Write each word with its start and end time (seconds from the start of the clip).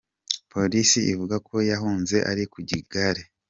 Polisi 0.51 0.99
ivuga 1.13 1.35
ko 1.47 1.55
yahunze 1.71 2.17
ari 2.31 2.43
ku 2.51 2.57
igare. 2.77 3.21